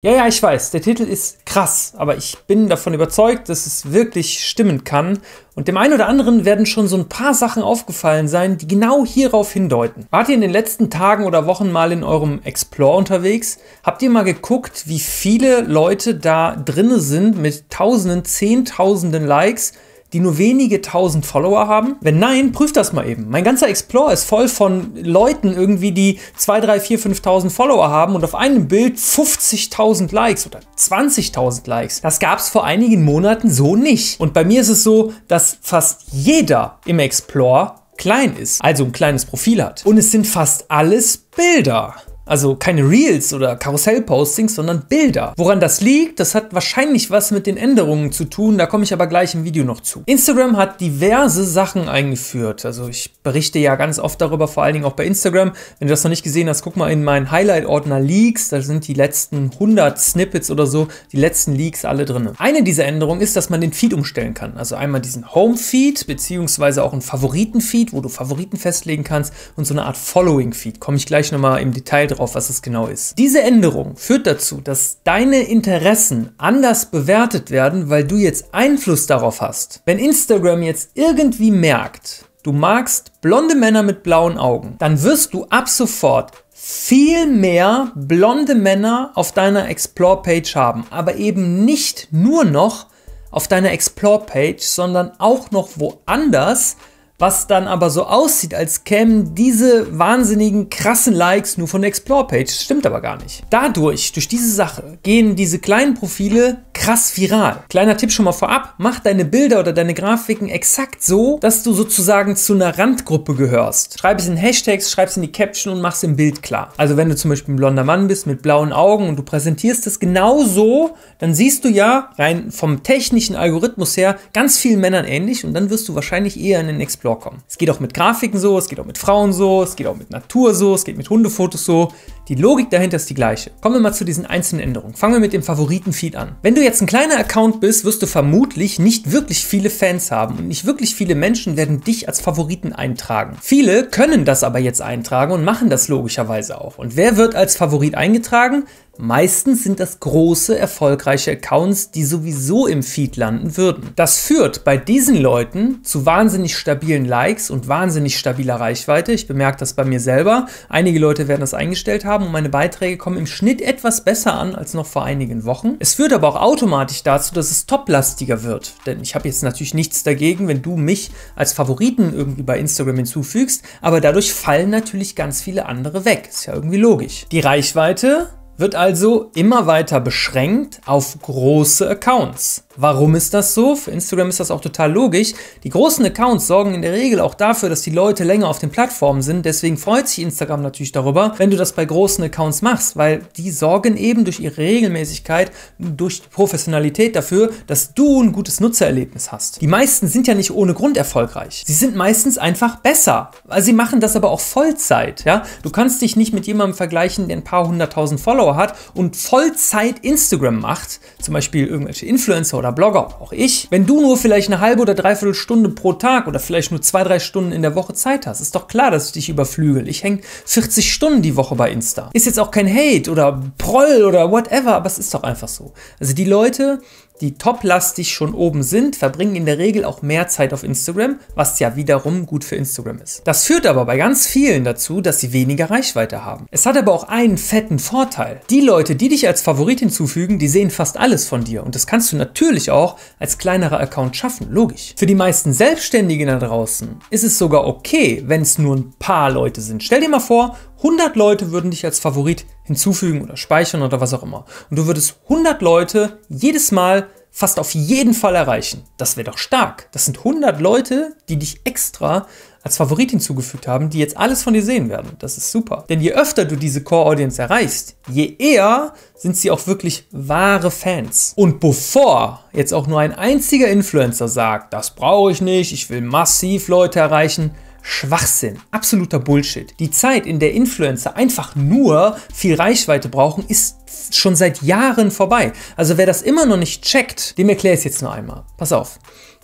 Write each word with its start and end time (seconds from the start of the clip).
Ja, 0.00 0.12
ja, 0.12 0.28
ich 0.28 0.40
weiß, 0.40 0.70
der 0.70 0.80
Titel 0.80 1.02
ist 1.02 1.44
krass, 1.44 1.92
aber 1.96 2.16
ich 2.16 2.38
bin 2.46 2.68
davon 2.68 2.94
überzeugt, 2.94 3.48
dass 3.48 3.66
es 3.66 3.90
wirklich 3.90 4.46
stimmen 4.46 4.84
kann. 4.84 5.18
Und 5.56 5.66
dem 5.66 5.76
einen 5.76 5.92
oder 5.92 6.06
anderen 6.06 6.44
werden 6.44 6.66
schon 6.66 6.86
so 6.86 6.96
ein 6.96 7.08
paar 7.08 7.34
Sachen 7.34 7.64
aufgefallen 7.64 8.28
sein, 8.28 8.58
die 8.58 8.68
genau 8.68 9.04
hierauf 9.04 9.52
hindeuten. 9.52 10.06
Wart 10.10 10.28
ihr 10.28 10.36
in 10.36 10.40
den 10.40 10.52
letzten 10.52 10.88
Tagen 10.88 11.26
oder 11.26 11.48
Wochen 11.48 11.72
mal 11.72 11.90
in 11.90 12.04
eurem 12.04 12.40
Explore 12.44 12.96
unterwegs? 12.96 13.58
Habt 13.82 14.00
ihr 14.02 14.10
mal 14.10 14.22
geguckt, 14.22 14.84
wie 14.86 15.00
viele 15.00 15.62
Leute 15.62 16.14
da 16.14 16.54
drinne 16.54 17.00
sind 17.00 17.36
mit 17.36 17.68
Tausenden, 17.68 18.24
Zehntausenden 18.24 19.26
Likes? 19.26 19.72
Die 20.12 20.20
nur 20.20 20.38
wenige 20.38 20.80
tausend 20.80 21.26
Follower 21.26 21.68
haben? 21.68 21.96
Wenn 22.00 22.18
nein, 22.18 22.52
prüft 22.52 22.76
das 22.76 22.92
mal 22.92 23.08
eben. 23.08 23.28
Mein 23.28 23.44
ganzer 23.44 23.68
Explore 23.68 24.12
ist 24.12 24.24
voll 24.24 24.48
von 24.48 24.94
Leuten 24.96 25.52
irgendwie, 25.52 25.92
die 25.92 26.18
2, 26.36 26.60
3, 26.60 26.80
4, 26.80 26.98
5.000 27.00 27.50
Follower 27.50 27.88
haben 27.90 28.14
und 28.14 28.24
auf 28.24 28.34
einem 28.34 28.68
Bild 28.68 28.96
50.000 28.96 30.14
Likes 30.14 30.46
oder 30.46 30.60
20.000 30.76 31.68
Likes. 31.68 32.00
Das 32.00 32.18
gab 32.18 32.38
es 32.38 32.48
vor 32.48 32.64
einigen 32.64 33.04
Monaten 33.04 33.50
so 33.50 33.76
nicht. 33.76 34.20
Und 34.20 34.32
bei 34.32 34.44
mir 34.44 34.60
ist 34.60 34.68
es 34.68 34.84
so, 34.84 35.12
dass 35.28 35.58
fast 35.60 36.06
jeder 36.12 36.78
im 36.86 36.98
Explore 36.98 37.74
klein 37.98 38.36
ist, 38.36 38.62
also 38.64 38.84
ein 38.84 38.92
kleines 38.92 39.26
Profil 39.26 39.62
hat. 39.62 39.84
Und 39.84 39.98
es 39.98 40.10
sind 40.10 40.26
fast 40.26 40.70
alles 40.70 41.18
Bilder. 41.18 41.94
Also 42.28 42.56
keine 42.56 42.88
Reels 42.88 43.32
oder 43.32 43.56
Karussell-Postings, 43.56 44.54
sondern 44.54 44.82
Bilder. 44.88 45.32
Woran 45.38 45.60
das 45.60 45.80
liegt, 45.80 46.20
das 46.20 46.34
hat 46.34 46.52
wahrscheinlich 46.52 47.10
was 47.10 47.30
mit 47.30 47.46
den 47.46 47.56
Änderungen 47.56 48.12
zu 48.12 48.26
tun, 48.26 48.58
da 48.58 48.66
komme 48.66 48.84
ich 48.84 48.92
aber 48.92 49.06
gleich 49.06 49.34
im 49.34 49.44
Video 49.44 49.64
noch 49.64 49.80
zu. 49.80 50.02
Instagram 50.04 50.58
hat 50.58 50.80
diverse 50.80 51.44
Sachen 51.44 51.88
eingeführt. 51.88 52.66
Also 52.66 52.86
ich 52.88 53.14
berichte 53.22 53.58
ja 53.58 53.76
ganz 53.76 53.98
oft 53.98 54.20
darüber, 54.20 54.46
vor 54.46 54.62
allen 54.62 54.74
Dingen 54.74 54.84
auch 54.84 54.92
bei 54.92 55.06
Instagram. 55.06 55.52
Wenn 55.78 55.88
du 55.88 55.92
das 55.92 56.04
noch 56.04 56.10
nicht 56.10 56.22
gesehen 56.22 56.50
hast, 56.50 56.60
guck 56.62 56.76
mal 56.76 56.92
in 56.92 57.02
meinen 57.02 57.30
Highlight-Ordner 57.30 57.98
Leaks, 57.98 58.50
da 58.50 58.60
sind 58.60 58.86
die 58.86 58.94
letzten 58.94 59.50
100 59.54 59.98
Snippets 59.98 60.50
oder 60.50 60.66
so, 60.66 60.88
die 61.12 61.16
letzten 61.16 61.54
Leaks 61.54 61.86
alle 61.86 62.04
drin. 62.04 62.30
Eine 62.36 62.62
dieser 62.62 62.84
Änderungen 62.84 63.22
ist, 63.22 63.36
dass 63.36 63.48
man 63.48 63.62
den 63.62 63.72
Feed 63.72 63.94
umstellen 63.94 64.34
kann. 64.34 64.58
Also 64.58 64.76
einmal 64.76 65.00
diesen 65.00 65.34
Home-Feed, 65.34 66.06
beziehungsweise 66.06 66.84
auch 66.84 66.92
einen 66.92 67.00
Favoriten-Feed, 67.00 67.94
wo 67.94 68.02
du 68.02 68.10
Favoriten 68.10 68.58
festlegen 68.58 69.02
kannst 69.02 69.32
und 69.56 69.64
so 69.64 69.72
eine 69.72 69.86
Art 69.86 69.96
Following-Feed. 69.96 70.78
Komme 70.78 70.98
ich 70.98 71.06
gleich 71.06 71.32
nochmal 71.32 71.62
im 71.62 71.72
Detail 71.72 72.06
drauf 72.06 72.17
drauf, 72.18 72.34
was 72.34 72.50
es 72.50 72.62
genau 72.62 72.86
ist. 72.86 73.18
Diese 73.18 73.42
Änderung 73.42 73.96
führt 73.96 74.26
dazu, 74.26 74.60
dass 74.60 74.98
deine 75.04 75.42
Interessen 75.42 76.34
anders 76.38 76.86
bewertet 76.86 77.50
werden, 77.50 77.90
weil 77.90 78.04
du 78.04 78.16
jetzt 78.16 78.52
Einfluss 78.52 79.06
darauf 79.06 79.40
hast. 79.40 79.82
Wenn 79.86 79.98
Instagram 79.98 80.62
jetzt 80.62 80.90
irgendwie 80.94 81.50
merkt, 81.50 82.24
du 82.42 82.52
magst 82.52 83.20
blonde 83.20 83.54
Männer 83.54 83.82
mit 83.82 84.02
blauen 84.02 84.38
Augen, 84.38 84.76
dann 84.78 85.02
wirst 85.02 85.34
du 85.34 85.44
ab 85.46 85.68
sofort 85.68 86.32
viel 86.50 87.26
mehr 87.26 87.92
blonde 87.94 88.54
Männer 88.54 89.12
auf 89.14 89.32
deiner 89.32 89.68
Explore-Page 89.68 90.56
haben, 90.56 90.84
aber 90.90 91.14
eben 91.16 91.64
nicht 91.64 92.08
nur 92.10 92.44
noch 92.44 92.86
auf 93.30 93.46
deiner 93.46 93.70
Explore-Page, 93.70 94.62
sondern 94.62 95.12
auch 95.18 95.50
noch 95.50 95.70
woanders, 95.76 96.76
was 97.18 97.48
dann 97.48 97.66
aber 97.66 97.90
so 97.90 98.04
aussieht, 98.06 98.54
als 98.54 98.84
kämen 98.84 99.34
diese 99.34 99.98
wahnsinnigen 99.98 100.70
krassen 100.70 101.14
Likes 101.14 101.58
nur 101.58 101.66
von 101.66 101.82
der 101.82 101.88
Explore-Page. 101.88 102.48
Stimmt 102.48 102.86
aber 102.86 103.00
gar 103.00 103.20
nicht. 103.20 103.42
Dadurch, 103.50 104.12
durch 104.12 104.28
diese 104.28 104.52
Sache, 104.52 104.98
gehen 105.02 105.34
diese 105.34 105.58
kleinen 105.58 105.94
Profile 105.94 106.58
krass 106.74 107.16
viral. 107.16 107.64
Kleiner 107.68 107.96
Tipp 107.96 108.12
schon 108.12 108.24
mal 108.24 108.32
vorab, 108.32 108.74
mach 108.78 109.00
deine 109.00 109.24
Bilder 109.24 109.58
oder 109.58 109.72
deine 109.72 109.94
Grafiken 109.94 110.48
exakt 110.48 111.02
so, 111.02 111.38
dass 111.40 111.64
du 111.64 111.72
sozusagen 111.72 112.36
zu 112.36 112.54
einer 112.54 112.78
Randgruppe 112.78 113.34
gehörst. 113.34 113.98
Schreib 113.98 114.20
es 114.20 114.28
in 114.28 114.36
Hashtags, 114.36 114.92
schreib 114.92 115.08
es 115.08 115.16
in 115.16 115.22
die 115.22 115.32
Caption 115.32 115.72
und 115.72 115.80
mach 115.80 115.94
es 115.94 116.04
im 116.04 116.14
Bild 116.14 116.40
klar. 116.42 116.72
Also 116.76 116.96
wenn 116.96 117.08
du 117.08 117.16
zum 117.16 117.30
Beispiel 117.30 117.54
ein 117.54 117.56
blonder 117.56 117.82
Mann 117.82 118.06
bist 118.06 118.28
mit 118.28 118.42
blauen 118.42 118.72
Augen 118.72 119.08
und 119.08 119.18
du 119.18 119.24
präsentierst 119.24 119.88
es 119.88 119.98
genau 119.98 120.44
so, 120.44 120.94
dann 121.18 121.34
siehst 121.34 121.64
du 121.64 121.68
ja 121.68 122.10
rein 122.16 122.52
vom 122.52 122.84
technischen 122.84 123.34
Algorithmus 123.34 123.96
her 123.96 124.16
ganz 124.32 124.58
vielen 124.58 124.80
Männern 124.80 125.04
ähnlich 125.04 125.44
und 125.44 125.54
dann 125.54 125.70
wirst 125.70 125.88
du 125.88 125.96
wahrscheinlich 125.96 126.38
eher 126.38 126.60
in 126.60 126.68
den 126.68 126.80
Explore 126.80 127.07
Explore 127.08 127.18
kommen. 127.18 127.42
Es 127.48 127.58
geht 127.58 127.70
auch 127.70 127.80
mit 127.80 127.94
Grafiken 127.94 128.38
so, 128.38 128.58
es 128.58 128.68
geht 128.68 128.78
auch 128.80 128.84
mit 128.84 128.98
Frauen 128.98 129.32
so, 129.32 129.62
es 129.62 129.76
geht 129.76 129.86
auch 129.86 129.96
mit 129.96 130.10
Natur 130.10 130.54
so, 130.54 130.74
es 130.74 130.84
geht 130.84 130.96
mit 130.96 131.08
Hundefotos 131.08 131.64
so. 131.64 131.92
Die 132.28 132.34
Logik 132.34 132.68
dahinter 132.68 132.96
ist 132.96 133.08
die 133.08 133.14
gleiche. 133.14 133.52
Kommen 133.62 133.76
wir 133.76 133.80
mal 133.80 133.94
zu 133.94 134.04
diesen 134.04 134.26
einzelnen 134.26 134.62
Änderungen. 134.62 134.94
Fangen 134.94 135.14
wir 135.14 135.20
mit 135.20 135.32
dem 135.32 135.42
Favoriten-Feed 135.42 136.14
an. 136.14 136.36
Wenn 136.42 136.54
du 136.54 136.62
jetzt 136.62 136.82
ein 136.82 136.86
kleiner 136.86 137.18
Account 137.18 137.62
bist, 137.62 137.86
wirst 137.86 138.02
du 138.02 138.06
vermutlich 138.06 138.78
nicht 138.78 139.12
wirklich 139.12 139.46
viele 139.46 139.70
Fans 139.70 140.10
haben 140.10 140.36
und 140.36 140.46
nicht 140.46 140.66
wirklich 140.66 140.94
viele 140.94 141.14
Menschen 141.14 141.56
werden 141.56 141.80
dich 141.80 142.06
als 142.06 142.20
Favoriten 142.20 142.74
eintragen. 142.74 143.38
Viele 143.40 143.84
können 143.84 144.26
das 144.26 144.44
aber 144.44 144.58
jetzt 144.58 144.82
eintragen 144.82 145.32
und 145.32 145.42
machen 145.42 145.70
das 145.70 145.88
logischerweise 145.88 146.60
auch. 146.60 146.76
Und 146.76 146.96
wer 146.96 147.16
wird 147.16 147.34
als 147.34 147.56
Favorit 147.56 147.94
eingetragen? 147.94 148.64
Meistens 149.00 149.62
sind 149.62 149.78
das 149.78 150.00
große, 150.00 150.58
erfolgreiche 150.58 151.30
Accounts, 151.30 151.92
die 151.92 152.04
sowieso 152.04 152.66
im 152.66 152.82
Feed 152.82 153.16
landen 153.16 153.56
würden. 153.56 153.90
Das 153.94 154.18
führt 154.18 154.64
bei 154.64 154.76
diesen 154.76 155.16
Leuten 155.16 155.84
zu 155.84 156.04
wahnsinnig 156.04 156.58
stabilen 156.58 157.04
Likes 157.04 157.48
und 157.48 157.68
wahnsinnig 157.68 158.18
stabiler 158.18 158.56
Reichweite. 158.56 159.12
Ich 159.12 159.28
bemerke 159.28 159.58
das 159.58 159.74
bei 159.74 159.84
mir 159.84 160.00
selber. 160.00 160.48
Einige 160.68 160.98
Leute 160.98 161.28
werden 161.28 161.42
das 161.42 161.54
eingestellt 161.54 162.04
haben 162.04 162.17
und 162.26 162.32
meine 162.32 162.48
Beiträge 162.48 162.96
kommen 162.96 163.18
im 163.18 163.26
Schnitt 163.26 163.60
etwas 163.60 164.04
besser 164.04 164.34
an 164.34 164.54
als 164.54 164.74
noch 164.74 164.86
vor 164.86 165.04
einigen 165.04 165.44
Wochen. 165.44 165.76
Es 165.78 165.94
führt 165.94 166.12
aber 166.12 166.28
auch 166.28 166.40
automatisch 166.40 167.02
dazu, 167.02 167.34
dass 167.34 167.50
es 167.50 167.66
toplastiger 167.66 168.42
wird. 168.42 168.74
Denn 168.86 169.00
ich 169.00 169.14
habe 169.14 169.28
jetzt 169.28 169.42
natürlich 169.42 169.74
nichts 169.74 170.02
dagegen, 170.02 170.48
wenn 170.48 170.62
du 170.62 170.76
mich 170.76 171.10
als 171.36 171.52
Favoriten 171.52 172.12
irgendwie 172.14 172.42
bei 172.42 172.58
Instagram 172.58 172.96
hinzufügst, 172.96 173.64
aber 173.80 174.00
dadurch 174.00 174.32
fallen 174.32 174.70
natürlich 174.70 175.16
ganz 175.16 175.40
viele 175.40 175.66
andere 175.66 176.04
weg. 176.04 176.28
Ist 176.28 176.46
ja 176.46 176.54
irgendwie 176.54 176.78
logisch. 176.78 177.26
Die 177.30 177.40
Reichweite 177.40 178.28
wird 178.58 178.74
also 178.74 179.30
immer 179.34 179.66
weiter 179.66 180.00
beschränkt 180.00 180.80
auf 180.84 181.16
große 181.22 181.88
Accounts. 181.88 182.64
Warum 182.80 183.16
ist 183.16 183.34
das 183.34 183.54
so? 183.54 183.74
Für 183.74 183.90
Instagram 183.90 184.28
ist 184.28 184.38
das 184.38 184.52
auch 184.52 184.60
total 184.60 184.92
logisch. 184.92 185.32
Die 185.64 185.68
großen 185.68 186.04
Accounts 186.04 186.46
sorgen 186.46 186.74
in 186.74 186.82
der 186.82 186.92
Regel 186.92 187.18
auch 187.18 187.34
dafür, 187.34 187.68
dass 187.68 187.82
die 187.82 187.90
Leute 187.90 188.22
länger 188.22 188.48
auf 188.48 188.60
den 188.60 188.70
Plattformen 188.70 189.20
sind. 189.20 189.44
Deswegen 189.44 189.76
freut 189.76 190.06
sich 190.06 190.22
Instagram 190.22 190.62
natürlich 190.62 190.92
darüber, 190.92 191.34
wenn 191.38 191.50
du 191.50 191.56
das 191.56 191.72
bei 191.72 191.84
großen 191.84 192.22
Accounts 192.22 192.62
machst, 192.62 192.96
weil 192.96 193.22
die 193.36 193.50
sorgen 193.50 193.96
eben 193.96 194.24
durch 194.24 194.38
ihre 194.38 194.58
Regelmäßigkeit, 194.58 195.50
durch 195.80 196.22
die 196.22 196.28
Professionalität 196.28 197.16
dafür, 197.16 197.50
dass 197.66 197.94
du 197.94 198.22
ein 198.22 198.32
gutes 198.32 198.60
Nutzererlebnis 198.60 199.32
hast. 199.32 199.60
Die 199.60 199.66
meisten 199.66 200.06
sind 200.06 200.28
ja 200.28 200.34
nicht 200.34 200.52
ohne 200.52 200.74
Grund 200.74 200.96
erfolgreich. 200.96 201.64
Sie 201.66 201.74
sind 201.74 201.96
meistens 201.96 202.38
einfach 202.38 202.76
besser. 202.76 203.32
Also 203.48 203.66
sie 203.66 203.72
machen 203.72 204.00
das 204.00 204.14
aber 204.14 204.30
auch 204.30 204.40
Vollzeit. 204.40 205.24
Ja? 205.24 205.42
Du 205.62 205.70
kannst 205.70 206.00
dich 206.00 206.14
nicht 206.14 206.32
mit 206.32 206.46
jemandem 206.46 206.76
vergleichen, 206.76 207.26
der 207.26 207.38
ein 207.38 207.44
paar 207.44 207.66
hunderttausend 207.66 208.20
Follower 208.20 208.47
hat 208.54 208.76
und 208.94 209.16
Vollzeit 209.16 209.98
Instagram 210.04 210.60
macht, 210.60 211.00
zum 211.20 211.34
Beispiel 211.34 211.66
irgendwelche 211.66 212.06
Influencer 212.06 212.58
oder 212.58 212.68
oder 212.68 212.74
Blogger, 212.74 213.20
auch 213.20 213.32
ich, 213.32 213.66
wenn 213.70 213.86
du 213.86 214.00
nur 214.00 214.16
vielleicht 214.16 214.48
eine 214.48 214.60
halbe 214.60 214.82
oder 214.82 214.94
dreiviertel 214.94 215.34
Stunde 215.34 215.70
pro 215.70 215.94
Tag 215.94 216.26
oder 216.26 216.38
vielleicht 216.38 216.70
nur 216.70 216.82
zwei, 216.82 217.02
drei 217.02 217.18
Stunden 217.18 217.52
in 217.52 217.62
der 217.62 217.74
Woche 217.74 217.94
Zeit 217.94 218.26
hast, 218.26 218.40
ist 218.40 218.54
doch 218.54 218.68
klar, 218.68 218.90
dass 218.90 219.06
ich 219.06 219.12
dich 219.12 219.28
überflügel. 219.28 219.88
Ich 219.88 220.02
hänge 220.02 220.20
40 220.44 220.92
Stunden 220.92 221.22
die 221.22 221.36
Woche 221.36 221.54
bei 221.54 221.70
Insta. 221.70 222.10
Ist 222.12 222.26
jetzt 222.26 222.38
auch 222.38 222.50
kein 222.50 222.68
Hate 222.68 223.10
oder 223.10 223.42
Proll 223.56 224.04
oder 224.04 224.30
whatever, 224.30 224.74
aber 224.74 224.86
es 224.86 224.98
ist 224.98 225.14
doch 225.14 225.22
einfach 225.22 225.48
so. 225.48 225.72
Also 225.98 226.12
die 226.14 226.24
Leute, 226.24 226.80
die 227.20 227.34
toplastig 227.34 228.12
schon 228.12 228.34
oben 228.34 228.62
sind, 228.62 228.96
verbringen 228.96 229.36
in 229.36 229.46
der 229.46 229.58
Regel 229.58 229.84
auch 229.84 230.02
mehr 230.02 230.28
Zeit 230.28 230.52
auf 230.52 230.62
Instagram, 230.62 231.18
was 231.34 231.58
ja 231.58 231.74
wiederum 231.76 232.26
gut 232.26 232.44
für 232.44 232.56
Instagram 232.56 232.98
ist. 232.98 233.22
Das 233.24 233.44
führt 233.44 233.66
aber 233.66 233.84
bei 233.86 233.96
ganz 233.96 234.26
vielen 234.26 234.64
dazu, 234.64 235.00
dass 235.00 235.20
sie 235.20 235.32
weniger 235.32 235.70
Reichweite 235.70 236.24
haben. 236.24 236.46
Es 236.50 236.66
hat 236.66 236.76
aber 236.76 236.92
auch 236.92 237.08
einen 237.08 237.38
fetten 237.38 237.78
Vorteil. 237.78 238.37
Die 238.50 238.60
Leute, 238.60 238.96
die 238.96 239.08
dich 239.08 239.26
als 239.26 239.42
Favorit 239.42 239.80
hinzufügen, 239.80 240.38
die 240.38 240.48
sehen 240.48 240.70
fast 240.70 240.96
alles 240.96 241.28
von 241.28 241.44
dir 241.44 241.64
und 241.64 241.74
das 241.74 241.86
kannst 241.86 242.12
du 242.12 242.16
natürlich 242.16 242.70
auch 242.70 242.96
als 243.18 243.38
kleinerer 243.38 243.80
Account 243.80 244.16
schaffen, 244.16 244.50
logisch. 244.50 244.94
Für 244.96 245.06
die 245.06 245.14
meisten 245.14 245.52
Selbstständigen 245.52 246.28
da 246.28 246.38
draußen 246.38 246.96
ist 247.10 247.24
es 247.24 247.38
sogar 247.38 247.66
okay, 247.66 248.22
wenn 248.26 248.42
es 248.42 248.58
nur 248.58 248.76
ein 248.76 248.94
paar 248.98 249.30
Leute 249.30 249.60
sind. 249.60 249.82
Stell 249.82 250.00
dir 250.00 250.08
mal 250.08 250.20
vor, 250.20 250.56
100 250.78 251.16
Leute 251.16 251.50
würden 251.50 251.70
dich 251.70 251.84
als 251.84 251.98
Favorit 251.98 252.46
hinzufügen 252.64 253.22
oder 253.22 253.36
speichern 253.36 253.82
oder 253.82 254.00
was 254.00 254.14
auch 254.14 254.22
immer. 254.22 254.44
Und 254.70 254.78
du 254.78 254.86
würdest 254.86 255.16
100 255.24 255.60
Leute 255.62 256.18
jedes 256.28 256.72
Mal 256.72 257.08
fast 257.30 257.58
auf 257.58 257.74
jeden 257.74 258.14
Fall 258.14 258.34
erreichen. 258.34 258.84
Das 258.96 259.16
wäre 259.16 259.30
doch 259.30 259.38
stark. 259.38 259.88
Das 259.92 260.04
sind 260.04 260.18
100 260.18 260.60
Leute, 260.60 261.16
die 261.28 261.38
dich 261.38 261.60
extra 261.64 262.26
als 262.68 262.76
Favorit 262.76 263.12
hinzugefügt 263.12 263.66
haben, 263.66 263.88
die 263.88 263.98
jetzt 263.98 264.18
alles 264.18 264.42
von 264.42 264.52
dir 264.52 264.62
sehen 264.62 264.90
werden. 264.90 265.12
Das 265.20 265.38
ist 265.38 265.50
super. 265.50 265.86
Denn 265.88 266.02
je 266.02 266.12
öfter 266.12 266.44
du 266.44 266.54
diese 266.54 266.82
Core-Audience 266.82 267.40
erreichst, 267.40 267.96
je 268.10 268.36
eher 268.38 268.92
sind 269.16 269.38
sie 269.38 269.50
auch 269.50 269.66
wirklich 269.66 270.06
wahre 270.10 270.70
Fans. 270.70 271.32
Und 271.34 271.60
bevor 271.60 272.44
jetzt 272.52 272.74
auch 272.74 272.86
nur 272.86 273.00
ein 273.00 273.14
einziger 273.14 273.68
Influencer 273.68 274.28
sagt, 274.28 274.74
das 274.74 274.94
brauche 274.94 275.32
ich 275.32 275.40
nicht, 275.40 275.72
ich 275.72 275.88
will 275.88 276.02
massiv 276.02 276.68
Leute 276.68 277.00
erreichen, 277.00 277.52
Schwachsinn, 277.80 278.58
absoluter 278.70 279.18
Bullshit. 279.18 279.72
Die 279.80 279.90
Zeit, 279.90 280.26
in 280.26 280.38
der 280.38 280.52
Influencer 280.52 281.16
einfach 281.16 281.56
nur 281.56 282.18
viel 282.34 282.54
Reichweite 282.54 283.08
brauchen, 283.08 283.46
ist 283.48 283.76
schon 284.14 284.36
seit 284.36 284.60
Jahren 284.60 285.10
vorbei. 285.10 285.54
Also 285.74 285.96
wer 285.96 286.04
das 286.04 286.20
immer 286.20 286.44
noch 286.44 286.58
nicht 286.58 286.84
checkt, 286.84 287.38
dem 287.38 287.48
erkläre 287.48 287.74
ich 287.74 287.80
es 287.80 287.84
jetzt 287.84 288.02
nur 288.02 288.12
einmal. 288.12 288.44
Pass 288.58 288.72
auf. 288.72 288.98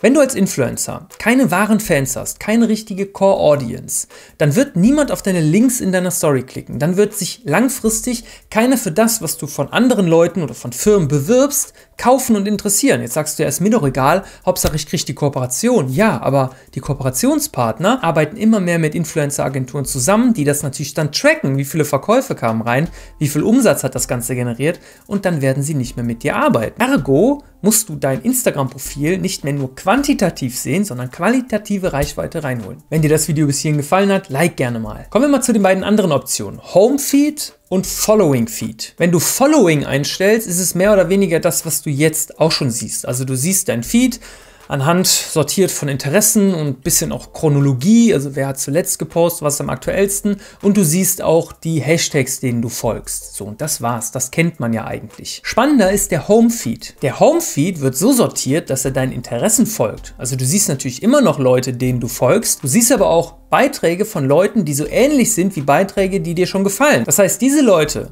Wenn 0.04 0.12
du 0.12 0.20
als 0.20 0.34
Influencer 0.34 1.08
keine 1.18 1.50
wahren 1.50 1.80
Fans 1.80 2.14
hast, 2.14 2.38
keine 2.38 2.68
richtige 2.68 3.06
Core 3.06 3.40
Audience, 3.40 4.06
dann 4.36 4.54
wird 4.54 4.76
niemand 4.76 5.10
auf 5.10 5.22
deine 5.22 5.40
Links 5.40 5.80
in 5.80 5.92
deiner 5.92 6.10
Story 6.10 6.42
klicken. 6.42 6.78
Dann 6.78 6.98
wird 6.98 7.14
sich 7.14 7.40
langfristig 7.44 8.24
keiner 8.50 8.76
für 8.76 8.92
das, 8.92 9.22
was 9.22 9.38
du 9.38 9.46
von 9.46 9.72
anderen 9.72 10.06
Leuten 10.06 10.42
oder 10.42 10.52
von 10.52 10.72
Firmen 10.72 11.08
bewirbst, 11.08 11.72
kaufen 11.96 12.36
und 12.36 12.46
interessieren. 12.46 13.00
Jetzt 13.00 13.14
sagst 13.14 13.38
du 13.38 13.44
ja, 13.44 13.48
ist 13.48 13.62
mir 13.62 13.70
doch 13.70 13.82
egal, 13.82 14.24
Hauptsache 14.44 14.76
ich 14.76 14.86
kriege 14.86 15.06
die 15.06 15.14
Kooperation. 15.14 15.88
Ja, 15.88 16.20
aber 16.20 16.50
die 16.74 16.80
Kooperationspartner 16.80 18.04
arbeiten 18.04 18.36
immer 18.36 18.60
mehr 18.60 18.78
mit 18.78 18.94
Influencer-Agenturen 18.94 19.86
zusammen, 19.86 20.34
die 20.34 20.44
das 20.44 20.62
natürlich 20.62 20.92
dann 20.92 21.12
tracken, 21.12 21.56
wie 21.56 21.64
viele 21.64 21.86
Verkäufe 21.86 22.34
kamen 22.34 22.60
rein, 22.60 22.90
wie 23.18 23.28
viel 23.28 23.42
Umsatz 23.42 23.84
hat 23.84 23.94
das 23.94 24.06
Ganze 24.06 24.34
generiert 24.34 24.80
und 25.06 25.24
dann 25.24 25.40
werden 25.40 25.62
sie 25.62 25.72
nicht 25.72 25.96
mehr 25.96 26.04
mit 26.04 26.24
dir 26.24 26.36
arbeiten. 26.36 26.78
Ergo 26.82 27.42
musst 27.64 27.88
du 27.88 27.96
dein 27.96 28.20
Instagram-Profil 28.20 29.16
nicht 29.16 29.42
mehr 29.42 29.54
nur 29.54 29.74
quantitativ 29.74 30.58
sehen, 30.58 30.84
sondern 30.84 31.10
qualitative 31.10 31.94
Reichweite 31.94 32.44
reinholen. 32.44 32.82
Wenn 32.90 33.00
dir 33.00 33.08
das 33.08 33.26
Video 33.26 33.46
bis 33.46 33.60
hierhin 33.60 33.78
gefallen 33.78 34.12
hat, 34.12 34.28
like 34.28 34.56
gerne 34.56 34.78
mal. 34.78 35.06
Kommen 35.08 35.24
wir 35.24 35.30
mal 35.30 35.40
zu 35.40 35.54
den 35.54 35.62
beiden 35.62 35.82
anderen 35.82 36.12
Optionen. 36.12 36.60
Homefeed 36.62 37.54
und 37.70 37.86
Following 37.86 38.48
Feed. 38.48 38.92
Wenn 38.98 39.10
du 39.10 39.18
Following 39.18 39.86
einstellst, 39.86 40.46
ist 40.46 40.60
es 40.60 40.74
mehr 40.74 40.92
oder 40.92 41.08
weniger 41.08 41.40
das, 41.40 41.64
was 41.64 41.80
du 41.80 41.88
jetzt 41.88 42.38
auch 42.38 42.52
schon 42.52 42.70
siehst. 42.70 43.08
Also 43.08 43.24
du 43.24 43.34
siehst 43.34 43.70
dein 43.70 43.82
Feed, 43.82 44.20
anhand 44.68 45.06
sortiert 45.06 45.70
von 45.70 45.88
Interessen 45.88 46.54
und 46.54 46.82
bisschen 46.82 47.12
auch 47.12 47.32
Chronologie, 47.32 48.14
also 48.14 48.36
wer 48.36 48.48
hat 48.48 48.58
zuletzt 48.58 48.98
gepostet, 48.98 49.42
was 49.42 49.54
ist 49.54 49.60
am 49.60 49.70
aktuellsten 49.70 50.40
und 50.62 50.76
du 50.76 50.84
siehst 50.84 51.22
auch 51.22 51.52
die 51.52 51.80
Hashtags, 51.80 52.40
denen 52.40 52.62
du 52.62 52.68
folgst. 52.68 53.34
So, 53.34 53.44
und 53.44 53.60
das 53.60 53.82
war's, 53.82 54.12
das 54.12 54.30
kennt 54.30 54.60
man 54.60 54.72
ja 54.72 54.86
eigentlich. 54.86 55.40
Spannender 55.44 55.90
ist 55.90 56.10
der 56.10 56.28
Homefeed. 56.28 56.96
Der 57.02 57.20
Homefeed 57.20 57.80
wird 57.80 57.96
so 57.96 58.12
sortiert, 58.12 58.70
dass 58.70 58.84
er 58.84 58.90
deinen 58.90 59.12
Interessen 59.12 59.66
folgt. 59.66 60.14
Also 60.18 60.36
du 60.36 60.44
siehst 60.44 60.68
natürlich 60.68 61.02
immer 61.02 61.20
noch 61.20 61.38
Leute, 61.38 61.72
denen 61.72 62.00
du 62.00 62.08
folgst, 62.08 62.62
du 62.62 62.68
siehst 62.68 62.92
aber 62.92 63.08
auch 63.08 63.34
Beiträge 63.50 64.04
von 64.04 64.26
Leuten, 64.26 64.64
die 64.64 64.74
so 64.74 64.86
ähnlich 64.86 65.32
sind 65.32 65.54
wie 65.56 65.60
Beiträge, 65.60 66.20
die 66.20 66.34
dir 66.34 66.46
schon 66.46 66.64
gefallen. 66.64 67.04
Das 67.04 67.18
heißt, 67.18 67.40
diese 67.40 67.60
Leute, 67.62 68.10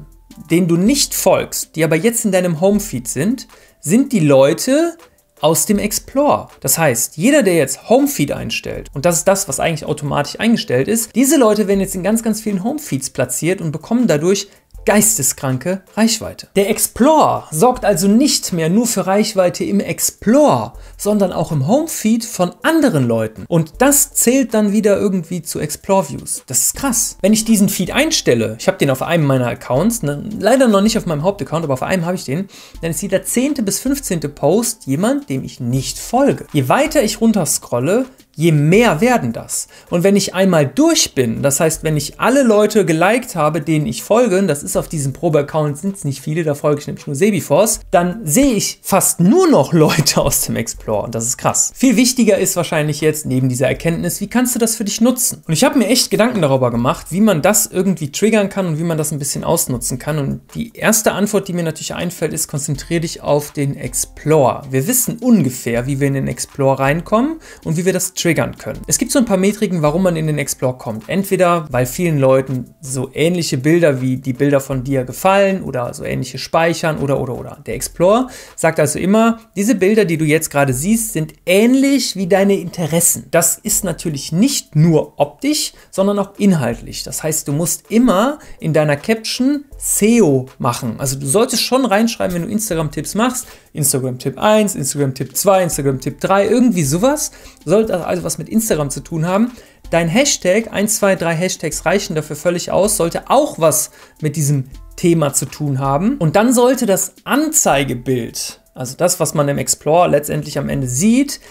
denen 0.49 0.67
du 0.67 0.77
nicht 0.77 1.13
folgst, 1.13 1.75
die 1.75 1.83
aber 1.83 1.95
jetzt 1.95 2.25
in 2.25 2.31
deinem 2.31 2.61
Homefeed 2.61 3.07
sind, 3.07 3.47
sind 3.81 4.13
die 4.13 4.21
Leute, 4.21 4.97
aus 5.43 5.65
dem 5.65 5.77
Explore. 5.77 6.47
Das 6.61 6.77
heißt, 6.77 7.17
jeder, 7.17 7.43
der 7.43 7.55
jetzt 7.55 7.89
Homefeed 7.89 8.31
einstellt, 8.31 8.89
und 8.93 9.03
das 9.03 9.17
ist 9.17 9.27
das, 9.27 9.49
was 9.49 9.59
eigentlich 9.59 9.85
automatisch 9.85 10.39
eingestellt 10.39 10.87
ist, 10.87 11.13
diese 11.15 11.37
Leute 11.37 11.67
werden 11.67 11.81
jetzt 11.81 11.95
in 11.95 12.03
ganz, 12.03 12.23
ganz 12.23 12.39
vielen 12.39 12.63
Homefeeds 12.63 13.09
platziert 13.09 13.59
und 13.59 13.73
bekommen 13.73 14.07
dadurch 14.07 14.47
geisteskranke 14.85 15.81
Reichweite. 15.95 16.47
Der 16.55 16.69
Explore 16.69 17.43
sorgt 17.51 17.85
also 17.85 18.07
nicht 18.07 18.53
mehr 18.53 18.69
nur 18.69 18.87
für 18.87 19.07
Reichweite 19.07 19.63
im 19.63 19.79
Explore, 19.79 20.73
sondern 20.97 21.31
auch 21.31 21.51
im 21.51 21.67
Homefeed 21.67 22.25
von 22.25 22.53
anderen 22.63 23.07
Leuten. 23.07 23.45
Und 23.47 23.73
das 23.79 24.13
zählt 24.13 24.53
dann 24.53 24.71
wieder 24.71 24.97
irgendwie 24.97 25.41
zu 25.41 25.59
Explore 25.59 26.09
Views. 26.09 26.43
Das 26.47 26.59
ist 26.59 26.75
krass. 26.75 27.17
Wenn 27.21 27.33
ich 27.33 27.45
diesen 27.45 27.69
Feed 27.69 27.91
einstelle, 27.91 28.57
ich 28.59 28.67
habe 28.67 28.77
den 28.77 28.89
auf 28.89 29.01
einem 29.01 29.25
meiner 29.25 29.47
Accounts, 29.47 30.03
ne, 30.03 30.23
leider 30.39 30.67
noch 30.67 30.81
nicht 30.81 30.97
auf 30.97 31.05
meinem 31.05 31.23
Hauptaccount, 31.23 31.63
aber 31.63 31.73
auf 31.73 31.83
einem 31.83 32.05
habe 32.05 32.15
ich 32.15 32.25
den, 32.25 32.47
dann 32.81 32.91
ist 32.91 33.01
jeder 33.01 33.23
10. 33.23 33.55
bis 33.65 33.79
15. 33.79 34.19
Post 34.33 34.85
jemand, 34.85 35.29
dem 35.29 35.43
ich 35.43 35.59
nicht 35.59 35.99
folge. 35.99 36.45
Je 36.53 36.69
weiter 36.69 37.03
ich 37.03 37.21
runter 37.21 37.45
scrolle, 37.45 38.05
je 38.35 38.51
mehr 38.51 39.01
werden 39.01 39.33
das. 39.33 39.67
Und 39.89 40.03
wenn 40.03 40.15
ich 40.15 40.33
einmal 40.33 40.65
durch 40.65 41.13
bin, 41.13 41.41
das 41.43 41.59
heißt, 41.59 41.83
wenn 41.83 41.97
ich 41.97 42.19
alle 42.19 42.43
Leute 42.43 42.85
geliked 42.85 43.35
habe, 43.35 43.61
denen 43.61 43.85
ich 43.85 44.03
folge, 44.03 44.43
das 44.43 44.63
ist 44.63 44.75
auf 44.75 44.87
diesem 44.87 45.13
Probe-Account 45.13 45.77
sind 45.77 45.95
es 45.95 46.03
nicht 46.03 46.21
viele, 46.21 46.43
da 46.43 46.55
folge 46.55 46.81
ich 46.81 46.87
nämlich 46.87 47.05
nur 47.05 47.15
Sebiforce, 47.15 47.81
dann 47.91 48.21
sehe 48.25 48.53
ich 48.53 48.79
fast 48.81 49.19
nur 49.19 49.47
noch 49.47 49.73
Leute 49.73 50.21
aus 50.21 50.41
dem 50.41 50.55
Explore 50.55 51.03
und 51.03 51.15
das 51.15 51.25
ist 51.25 51.37
krass. 51.37 51.71
Viel 51.75 51.95
wichtiger 51.95 52.37
ist 52.37 52.55
wahrscheinlich 52.55 53.01
jetzt 53.01 53.25
neben 53.25 53.49
dieser 53.49 53.67
Erkenntnis, 53.67 54.21
wie 54.21 54.27
kannst 54.27 54.55
du 54.55 54.59
das 54.59 54.75
für 54.75 54.85
dich 54.85 55.01
nutzen? 55.01 55.43
Und 55.47 55.53
ich 55.53 55.63
habe 55.63 55.77
mir 55.77 55.87
echt 55.87 56.09
Gedanken 56.09 56.41
darüber 56.41 56.71
gemacht, 56.71 57.07
wie 57.09 57.21
man 57.21 57.41
das 57.41 57.67
irgendwie 57.67 58.11
triggern 58.11 58.49
kann 58.49 58.65
und 58.65 58.79
wie 58.79 58.83
man 58.83 58.97
das 58.97 59.11
ein 59.11 59.19
bisschen 59.19 59.43
ausnutzen 59.43 59.99
kann. 59.99 60.17
Und 60.17 60.41
die 60.55 60.73
erste 60.73 61.11
Antwort, 61.11 61.47
die 61.47 61.53
mir 61.53 61.63
natürlich 61.63 61.93
einfällt, 61.93 62.33
ist, 62.33 62.47
konzentriere 62.47 63.01
dich 63.01 63.21
auf 63.21 63.51
den 63.51 63.75
Explore. 63.75 64.63
Wir 64.69 64.87
wissen 64.87 65.17
ungefähr, 65.19 65.85
wie 65.85 65.99
wir 65.99 66.07
in 66.07 66.13
den 66.15 66.27
Explore 66.27 66.79
reinkommen 66.79 67.39
und 67.63 67.77
wie 67.77 67.85
wir 67.85 67.93
das 67.93 68.13
triggern 68.23 68.57
können. 68.57 68.79
Es 68.87 68.97
gibt 68.97 69.11
so 69.11 69.19
ein 69.19 69.25
paar 69.25 69.37
Metriken, 69.37 69.81
warum 69.81 70.03
man 70.03 70.15
in 70.15 70.27
den 70.27 70.37
Explore 70.37 70.77
kommt. 70.77 71.09
Entweder, 71.09 71.67
weil 71.69 71.85
vielen 71.85 72.19
Leuten 72.19 72.73
so 72.81 73.09
ähnliche 73.13 73.57
Bilder 73.57 74.01
wie 74.01 74.17
die 74.17 74.31
Bilder 74.31 74.61
von 74.61 74.83
dir 74.83 75.03
gefallen 75.03 75.61
oder 75.61 75.93
so 75.93 76.05
ähnliche 76.05 76.37
speichern 76.37 76.99
oder 76.99 77.19
oder 77.19 77.37
oder. 77.37 77.57
Der 77.65 77.75
Explore 77.75 78.27
sagt 78.55 78.79
also 78.79 78.97
immer, 78.97 79.39
diese 79.57 79.75
Bilder, 79.75 80.05
die 80.05 80.17
du 80.17 80.23
jetzt 80.23 80.49
gerade 80.49 80.73
siehst, 80.73 81.11
sind 81.11 81.33
ähnlich 81.45 82.15
wie 82.15 82.27
deine 82.27 82.55
Interessen. 82.55 83.25
Das 83.31 83.57
ist 83.57 83.83
natürlich 83.83 84.31
nicht 84.31 84.75
nur 84.75 85.19
optisch, 85.19 85.73
sondern 85.91 86.17
auch 86.19 86.37
inhaltlich. 86.37 87.03
Das 87.03 87.23
heißt, 87.23 87.47
du 87.49 87.51
musst 87.51 87.91
immer 87.91 88.39
in 88.59 88.71
deiner 88.71 88.95
Caption 88.95 89.65
SEO 89.85 90.45
machen. 90.59 90.95
Also 90.97 91.19
du 91.19 91.27
solltest 91.27 91.61
schon 91.61 91.85
reinschreiben, 91.85 92.35
wenn 92.35 92.43
du 92.43 92.47
Instagram-Tipps 92.47 93.15
machst, 93.15 93.47
Instagram-Tipp 93.73 94.39
1, 94.39 94.75
Instagram-Tipp 94.75 95.35
2, 95.35 95.63
Instagram-Tipp 95.63 96.21
3, 96.21 96.47
irgendwie 96.47 96.83
sowas. 96.83 97.31
Sollte 97.65 98.05
also 98.05 98.23
was 98.23 98.37
mit 98.37 98.47
Instagram 98.47 98.89
zu 98.89 99.01
tun 99.01 99.27
haben. 99.27 99.51
Dein 99.89 100.07
Hashtag, 100.07 100.71
1, 100.71 100.99
2, 100.99 101.17
3 101.17 101.35
Hashtags 101.35 101.85
reichen 101.85 102.15
dafür 102.15 102.37
völlig 102.37 102.71
aus, 102.71 102.95
sollte 102.95 103.29
auch 103.29 103.59
was 103.59 103.91
mit 104.21 104.37
diesem 104.37 104.69
Thema 104.95 105.33
zu 105.33 105.47
tun 105.47 105.79
haben. 105.79 106.17
Und 106.17 106.37
dann 106.37 106.53
sollte 106.53 106.85
das 106.85 107.15
Anzeigebild, 107.25 108.61
also 108.73 108.95
das, 108.95 109.19
was 109.19 109.33
man 109.33 109.49
im 109.49 109.57
Explorer 109.57 110.07
letztendlich 110.07 110.57
am 110.57 110.69
Ende 110.69 110.87
sieht, 110.87 111.41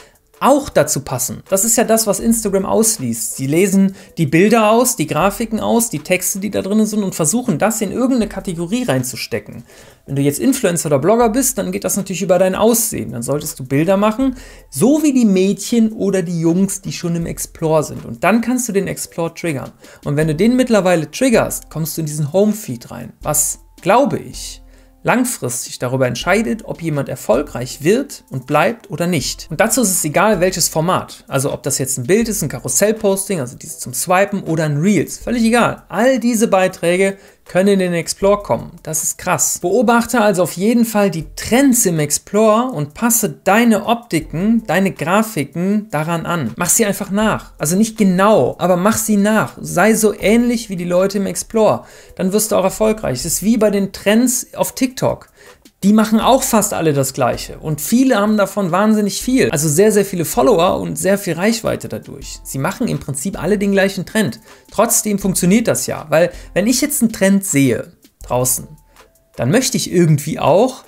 auch 0.42 0.68
dazu 0.68 1.00
passen. 1.00 1.42
Das 1.48 1.64
ist 1.64 1.76
ja 1.76 1.84
das, 1.84 2.06
was 2.06 2.20
Instagram 2.20 2.66
ausliest. 2.66 3.36
Sie 3.36 3.46
lesen 3.46 3.94
die 4.18 4.26
Bilder 4.26 4.70
aus, 4.70 4.96
die 4.96 5.06
Grafiken 5.06 5.60
aus, 5.60 5.88
die 5.88 6.00
Texte, 6.00 6.40
die 6.40 6.50
da 6.50 6.62
drin 6.62 6.84
sind 6.84 7.02
und 7.02 7.14
versuchen 7.14 7.58
das 7.58 7.80
in 7.80 7.92
irgendeine 7.92 8.28
Kategorie 8.28 8.82
reinzustecken. 8.82 9.62
Wenn 10.06 10.16
du 10.16 10.22
jetzt 10.22 10.40
Influencer 10.40 10.86
oder 10.86 10.98
Blogger 10.98 11.28
bist, 11.28 11.58
dann 11.58 11.70
geht 11.70 11.84
das 11.84 11.96
natürlich 11.96 12.22
über 12.22 12.38
dein 12.38 12.54
Aussehen. 12.54 13.12
Dann 13.12 13.22
solltest 13.22 13.60
du 13.60 13.64
Bilder 13.64 13.96
machen, 13.96 14.36
so 14.68 15.02
wie 15.02 15.12
die 15.12 15.24
Mädchen 15.24 15.92
oder 15.92 16.22
die 16.22 16.40
Jungs, 16.40 16.80
die 16.80 16.92
schon 16.92 17.14
im 17.14 17.26
Explore 17.26 17.84
sind. 17.84 18.04
Und 18.04 18.24
dann 18.24 18.40
kannst 18.40 18.68
du 18.68 18.72
den 18.72 18.88
Explore 18.88 19.34
triggern. 19.34 19.70
Und 20.04 20.16
wenn 20.16 20.26
du 20.26 20.34
den 20.34 20.56
mittlerweile 20.56 21.10
triggerst, 21.10 21.70
kommst 21.70 21.96
du 21.96 22.00
in 22.00 22.06
diesen 22.06 22.32
Homefeed 22.32 22.90
rein. 22.90 23.12
Was, 23.22 23.60
glaube 23.80 24.18
ich, 24.18 24.61
langfristig 25.02 25.78
darüber 25.78 26.06
entscheidet, 26.06 26.64
ob 26.64 26.82
jemand 26.82 27.08
erfolgreich 27.08 27.82
wird 27.82 28.24
und 28.30 28.46
bleibt 28.46 28.90
oder 28.90 29.06
nicht. 29.06 29.46
Und 29.50 29.60
dazu 29.60 29.82
ist 29.82 29.90
es 29.90 30.04
egal, 30.04 30.40
welches 30.40 30.68
Format. 30.68 31.24
Also 31.28 31.52
ob 31.52 31.62
das 31.62 31.78
jetzt 31.78 31.98
ein 31.98 32.06
Bild 32.06 32.28
ist, 32.28 32.42
ein 32.42 32.48
Karussellposting, 32.48 33.40
also 33.40 33.56
dieses 33.56 33.78
zum 33.78 33.94
Swipen 33.94 34.42
oder 34.42 34.64
ein 34.64 34.78
Reels. 34.78 35.18
Völlig 35.18 35.44
egal. 35.44 35.82
All 35.88 36.18
diese 36.18 36.48
Beiträge 36.48 37.18
können 37.44 37.68
in 37.68 37.78
den 37.80 37.94
Explore 37.94 38.42
kommen. 38.42 38.72
Das 38.82 39.02
ist 39.02 39.18
krass. 39.18 39.58
Beobachte 39.60 40.20
also 40.20 40.42
auf 40.42 40.52
jeden 40.52 40.84
Fall 40.84 41.10
die 41.10 41.26
Trends 41.36 41.84
im 41.86 41.98
Explore 41.98 42.72
und 42.72 42.94
passe 42.94 43.30
deine 43.44 43.86
Optiken, 43.86 44.62
deine 44.66 44.92
Grafiken 44.92 45.88
daran 45.90 46.26
an. 46.26 46.52
Mach 46.56 46.70
sie 46.70 46.86
einfach 46.86 47.10
nach. 47.10 47.52
Also 47.58 47.76
nicht 47.76 47.98
genau, 47.98 48.56
aber 48.58 48.76
mach 48.76 48.96
sie 48.96 49.16
nach. 49.16 49.56
Sei 49.60 49.94
so 49.94 50.14
ähnlich 50.14 50.70
wie 50.70 50.76
die 50.76 50.84
Leute 50.84 51.18
im 51.18 51.26
Explore. 51.26 51.84
Dann 52.16 52.32
wirst 52.32 52.52
du 52.52 52.56
auch 52.56 52.64
erfolgreich. 52.64 53.18
Es 53.18 53.26
ist 53.26 53.42
wie 53.42 53.56
bei 53.56 53.70
den 53.70 53.92
Trends 53.92 54.48
auf 54.54 54.74
TikTok 54.74 55.31
die 55.82 55.92
machen 55.92 56.20
auch 56.20 56.42
fast 56.42 56.74
alle 56.74 56.92
das 56.92 57.12
Gleiche. 57.12 57.58
Und 57.58 57.80
viele 57.80 58.16
haben 58.16 58.36
davon 58.36 58.70
wahnsinnig 58.70 59.20
viel. 59.20 59.50
Also 59.50 59.68
sehr, 59.68 59.90
sehr 59.90 60.04
viele 60.04 60.24
Follower 60.24 60.80
und 60.80 60.96
sehr 60.96 61.18
viel 61.18 61.34
Reichweite 61.34 61.88
dadurch. 61.88 62.38
Sie 62.44 62.58
machen 62.58 62.86
im 62.86 63.00
Prinzip 63.00 63.42
alle 63.42 63.58
den 63.58 63.72
gleichen 63.72 64.06
Trend. 64.06 64.40
Trotzdem 64.70 65.18
funktioniert 65.18 65.66
das 65.66 65.86
ja. 65.86 66.06
Weil 66.08 66.30
wenn 66.54 66.66
ich 66.66 66.80
jetzt 66.80 67.02
einen 67.02 67.12
Trend 67.12 67.44
sehe 67.44 67.92
draußen, 68.22 68.68
dann 69.36 69.50
möchte 69.50 69.76
ich 69.76 69.92
irgendwie 69.92 70.38
auch, 70.38 70.84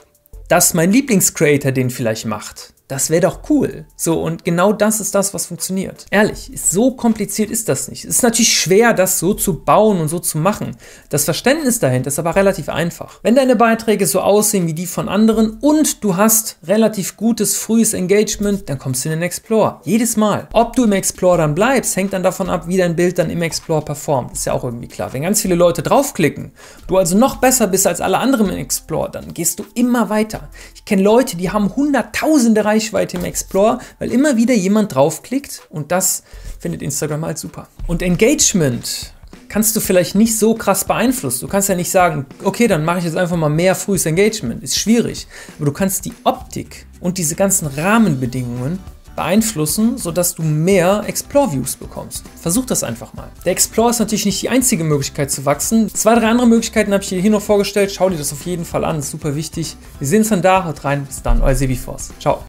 dass 0.49 0.75
mein 0.75 0.93
Lieblingscreator 0.93 1.73
den 1.73 1.91
vielleicht 1.91 2.27
macht. 2.27 2.74
Das 2.95 3.11
wäre 3.11 3.23
doch 3.23 3.41
cool. 3.51 3.87
So, 3.97 4.23
und 4.23 4.45
genau 4.45 4.73
das 4.73 5.01
ist 5.01 5.17
das, 5.17 5.35
was 5.35 5.47
funktioniert. 5.47 6.07
Ehrlich, 6.13 6.53
so 6.55 6.93
kompliziert 6.93 7.51
ist 7.51 7.69
das 7.69 7.89
nicht. 7.89 8.05
Es 8.05 8.19
ist 8.19 8.23
natürlich 8.23 8.57
schwer, 8.57 8.93
das 8.93 9.19
so 9.19 9.35
zu 9.35 9.65
bauen 9.65 9.99
und 9.99 10.07
so 10.07 10.21
zu 10.21 10.39
machen. 10.39 10.77
Das 11.09 11.25
Verständnis 11.25 11.81
dahinter 11.81 12.07
ist 12.07 12.21
aber 12.21 12.37
relativ 12.37 12.69
einfach. 12.69 13.19
Wenn 13.25 13.35
deine 13.35 13.57
Beiträge 13.57 14.07
so 14.07 14.21
aussehen 14.21 14.69
wie 14.69 14.75
die 14.75 14.87
von 14.87 15.09
anderen 15.09 15.59
und 15.61 16.05
du 16.05 16.17
hast 16.17 16.59
relativ 16.63 17.17
gutes 17.17 17.57
frühes 17.57 17.95
Engagement, 17.95 18.69
dann 18.69 18.79
kommst 18.79 19.05
du 19.05 19.09
in 19.09 19.17
den 19.17 19.23
Explore. 19.23 19.81
Jedes 19.83 20.17
Mal. 20.17 20.47
Ob 20.53 20.77
du 20.77 20.85
im 20.85 20.93
Explore 20.93 21.39
dann 21.39 21.57
bleibst, 21.57 21.97
hängt 21.97 22.13
dann 22.13 22.23
davon 22.23 22.49
ab, 22.49 22.69
wie 22.69 22.77
dein 22.77 22.95
Bild 22.95 23.19
dann 23.19 23.29
im 23.29 23.43
Explore 23.43 23.85
performt. 23.85 24.35
Ist 24.35 24.47
ja 24.47 24.53
auch 24.53 24.63
irgendwie 24.63 24.87
klar. 24.87 25.13
Wenn 25.13 25.23
ganz 25.23 25.43
viele 25.43 25.57
Leute 25.57 25.83
draufklicken, 25.83 26.53
du 26.87 26.97
also 26.97 27.19
noch 27.19 27.39
besser 27.39 27.67
bist 27.67 27.89
als 27.89 28.01
alle 28.01 28.19
anderen 28.19 28.51
im 28.51 28.59
Explore, 28.59 29.11
dann 29.11 29.35
gehst 29.35 29.59
du 29.59 29.65
immer 29.75 30.11
weiter. 30.11 30.49
Ich 30.77 30.85
kenne 30.85 31.03
Leute, 31.03 31.37
die 31.37 31.51
haben 31.51 31.75
hunderttausende 31.75 32.65
Reichweite 32.65 32.84
Reichweite 32.85 33.17
im 33.17 33.25
Explore, 33.25 33.79
weil 33.99 34.13
immer 34.13 34.37
wieder 34.37 34.55
jemand 34.55 34.95
draufklickt 34.95 35.63
und 35.71 35.93
das 35.93 36.23
findet 36.59 36.83
Instagram 36.83 37.25
halt 37.25 37.39
super. 37.39 37.69
Und 37.87 38.03
Engagement 38.03 39.13
kannst 39.49 39.77
du 39.77 39.81
vielleicht 39.81 40.15
nicht 40.15 40.37
so 40.39 40.55
krass 40.55 40.85
beeinflussen. 40.85 41.41
Du 41.43 41.49
kannst 41.49 41.69
ja 41.69 41.77
nicht 41.77 41.91
sagen, 41.91 42.27
okay, 42.43 42.67
dann 42.67 42.85
mache 42.85 42.99
ich 42.99 43.05
jetzt 43.05 43.17
einfach 43.17 43.37
mal 43.37 43.49
mehr 43.49 43.75
frühes 43.75 44.05
Engagement. 44.05 44.63
Ist 44.63 44.79
schwierig. 44.79 45.27
Aber 45.57 45.67
du 45.67 45.73
kannst 45.73 46.05
die 46.05 46.13
Optik 46.25 46.87
und 47.01 47.19
diese 47.19 47.37
ganzen 47.37 47.69
Rahmenbedingungen 47.69 48.79
beeinflussen, 49.15 49.97
sodass 49.97 50.35
du 50.35 50.43
mehr 50.43 51.05
Explore 51.07 51.53
Views 51.53 51.77
bekommst. 51.77 52.25
Versuch 52.41 52.67
das 52.67 52.83
einfach 52.83 53.15
mal. 53.15 53.29
Der 53.45 53.53
Explore 53.53 53.91
ist 53.91 54.01
natürlich 54.01 54.27
nicht 54.27 54.43
die 54.43 54.49
einzige 54.49 54.85
Möglichkeit 54.85 55.31
zu 55.31 55.45
wachsen. 55.45 55.89
Zwei, 55.89 56.15
drei 56.17 56.29
andere 56.29 56.49
Möglichkeiten 56.49 56.93
habe 56.93 57.03
ich 57.03 57.09
dir 57.09 57.21
hier 57.21 57.31
noch 57.31 57.43
vorgestellt. 57.43 57.93
Schau 57.93 58.11
dir 58.11 58.19
das 58.19 58.33
auf 58.33 58.45
jeden 58.47 58.65
Fall 58.65 58.85
an, 58.85 58.99
ist 58.99 59.11
super 59.11 59.37
wichtig. 59.37 59.77
Wir 59.99 60.09
sehen 60.09 60.21
uns 60.21 60.29
dann 60.31 60.43
da, 60.43 60.65
haut 60.65 60.85
rein, 60.85 61.05
bis 61.07 61.23
dann, 61.23 61.43
euer 61.43 61.55
Sebiforce. 61.55 62.13
Ciao. 62.21 62.43